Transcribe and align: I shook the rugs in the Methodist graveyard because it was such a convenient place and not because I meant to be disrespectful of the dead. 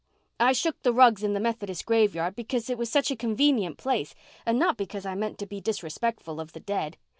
I 0.39 0.53
shook 0.53 0.81
the 0.81 0.93
rugs 0.93 1.21
in 1.21 1.33
the 1.33 1.39
Methodist 1.39 1.85
graveyard 1.85 2.35
because 2.35 2.71
it 2.71 2.77
was 2.79 2.89
such 2.89 3.11
a 3.11 3.15
convenient 3.15 3.77
place 3.77 4.15
and 4.47 4.57
not 4.57 4.75
because 4.75 5.05
I 5.05 5.13
meant 5.13 5.37
to 5.37 5.45
be 5.45 5.61
disrespectful 5.61 6.39
of 6.41 6.53
the 6.53 6.59
dead. 6.59 6.97